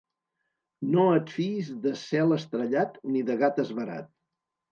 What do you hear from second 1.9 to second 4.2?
cel estrellat ni de gat esverat.